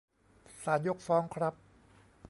[0.63, 1.53] ศาลยกฟ้องครับ:'